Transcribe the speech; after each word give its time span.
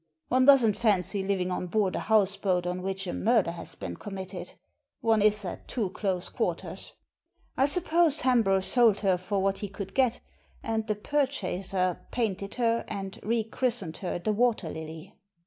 One 0.29 0.45
doesn't 0.45 0.77
fancy 0.77 1.21
living 1.21 1.51
on 1.51 1.67
board 1.67 1.95
a 1.95 1.99
houseboat 1.99 2.65
on 2.65 2.81
which 2.81 3.05
a 3.05 3.13
murder 3.13 3.51
has 3.51 3.75
been 3.75 3.95
committed; 3.97 4.53
one 4.99 5.21
is 5.21 5.45
at 5.45 5.67
too 5.67 5.91
close 5.91 6.27
quarters. 6.27 6.93
I 7.55 7.67
suppose 7.67 8.21
Hambro 8.21 8.61
sold 8.63 9.01
her 9.01 9.15
for 9.15 9.43
what 9.43 9.59
he 9.59 9.69
could 9.69 9.93
get, 9.93 10.19
and 10.63 10.87
the 10.87 10.95
purchaser 10.95 11.99
painted 12.09 12.55
her, 12.55 12.83
and 12.87 13.19
rechristened 13.21 13.97
her 13.97 14.17
the 14.17 14.33
Water 14.33 14.69
Lily!' 14.69 15.13